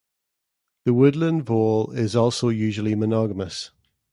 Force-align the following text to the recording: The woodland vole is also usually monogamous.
The 0.85 0.95
woodland 0.95 1.45
vole 1.45 1.91
is 1.91 2.15
also 2.15 2.49
usually 2.49 2.95
monogamous. 2.95 3.69